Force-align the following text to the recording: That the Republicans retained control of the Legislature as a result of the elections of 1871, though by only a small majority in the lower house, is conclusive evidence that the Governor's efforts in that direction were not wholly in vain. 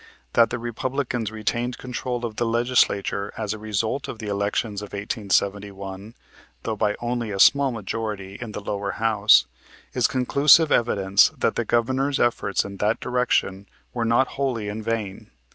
That 0.33 0.49
the 0.49 0.57
Republicans 0.57 1.29
retained 1.31 1.77
control 1.77 2.25
of 2.25 2.37
the 2.37 2.45
Legislature 2.47 3.31
as 3.37 3.53
a 3.53 3.59
result 3.59 4.07
of 4.07 4.17
the 4.17 4.25
elections 4.29 4.81
of 4.81 4.93
1871, 4.93 6.15
though 6.63 6.75
by 6.75 6.95
only 7.01 7.29
a 7.29 7.39
small 7.39 7.71
majority 7.71 8.35
in 8.41 8.53
the 8.53 8.61
lower 8.63 8.93
house, 8.93 9.45
is 9.93 10.07
conclusive 10.07 10.71
evidence 10.71 11.29
that 11.37 11.53
the 11.53 11.65
Governor's 11.65 12.19
efforts 12.19 12.65
in 12.65 12.77
that 12.77 12.99
direction 12.99 13.67
were 13.93 14.03
not 14.03 14.29
wholly 14.29 14.69
in 14.69 14.81
vain. 14.81 15.29